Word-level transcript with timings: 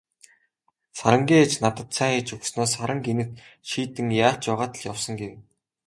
Сарангийн 0.97 1.41
ээж 1.43 1.53
надад 1.63 1.89
цай 1.95 2.11
хийж 2.15 2.27
өгснөө 2.35 2.67
"Саран 2.75 2.99
гэнэт 3.07 3.31
шийдэн 3.69 4.07
яарч 4.27 4.41
байгаад 4.47 4.73
л 4.79 4.85
явсан" 4.91 5.13
гэв. 5.21 5.33